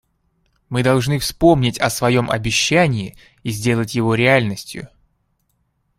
Мы 0.67 0.81
должны 0.81 1.19
вспомнить 1.19 1.77
о 1.79 1.91
своем 1.91 2.31
обещании 2.31 3.15
и 3.43 3.51
сделать 3.51 3.93
его 3.93 4.15
реальностью. 4.15 4.89